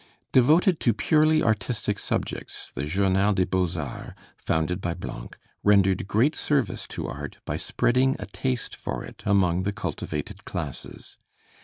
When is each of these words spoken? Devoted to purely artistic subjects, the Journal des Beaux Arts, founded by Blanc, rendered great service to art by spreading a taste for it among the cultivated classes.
Devoted 0.31 0.79
to 0.79 0.95
purely 0.95 1.43
artistic 1.43 1.99
subjects, 1.99 2.71
the 2.73 2.85
Journal 2.85 3.33
des 3.35 3.45
Beaux 3.45 3.77
Arts, 3.79 4.15
founded 4.35 4.81
by 4.81 4.95
Blanc, 4.95 5.37
rendered 5.63 6.07
great 6.07 6.35
service 6.35 6.87
to 6.87 7.05
art 7.05 7.37
by 7.45 7.55
spreading 7.57 8.15
a 8.17 8.25
taste 8.25 8.75
for 8.75 9.03
it 9.03 9.21
among 9.27 9.61
the 9.61 9.71
cultivated 9.71 10.43
classes. 10.43 11.17